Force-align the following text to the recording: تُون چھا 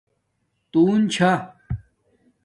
تُون 0.71 1.01
چھا 1.13 1.31